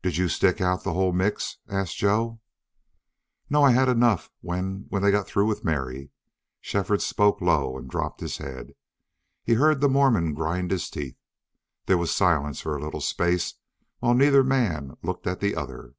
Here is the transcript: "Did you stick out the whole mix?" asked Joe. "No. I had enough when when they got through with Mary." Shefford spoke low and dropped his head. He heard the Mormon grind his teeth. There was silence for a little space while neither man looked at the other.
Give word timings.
"Did 0.00 0.16
you 0.16 0.30
stick 0.30 0.62
out 0.62 0.82
the 0.82 0.94
whole 0.94 1.12
mix?" 1.12 1.58
asked 1.68 1.98
Joe. 1.98 2.40
"No. 3.50 3.62
I 3.62 3.72
had 3.72 3.86
enough 3.86 4.30
when 4.40 4.86
when 4.88 5.02
they 5.02 5.10
got 5.10 5.26
through 5.26 5.44
with 5.46 5.62
Mary." 5.62 6.10
Shefford 6.62 7.02
spoke 7.02 7.42
low 7.42 7.76
and 7.76 7.86
dropped 7.90 8.20
his 8.22 8.38
head. 8.38 8.72
He 9.44 9.52
heard 9.52 9.82
the 9.82 9.90
Mormon 9.90 10.32
grind 10.32 10.70
his 10.70 10.88
teeth. 10.88 11.18
There 11.84 11.98
was 11.98 12.14
silence 12.14 12.62
for 12.62 12.78
a 12.78 12.80
little 12.82 13.02
space 13.02 13.52
while 13.98 14.14
neither 14.14 14.42
man 14.42 14.96
looked 15.02 15.26
at 15.26 15.40
the 15.40 15.54
other. 15.54 15.96